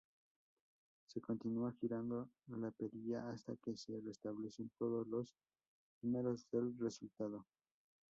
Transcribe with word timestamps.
Se 1.05 1.21
continúa 1.21 1.73
girando 1.79 2.31
la 2.47 2.71
perilla 2.71 3.29
hasta 3.29 3.55
que 3.57 3.77
se 3.77 4.01
restablecen 4.01 4.71
todos 4.79 5.05
los 5.05 5.35
números 6.01 6.43
del 6.51 6.75
resultado. 6.79 7.45